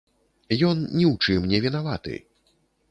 [0.69, 2.15] Ён ні ў чым невінаваты.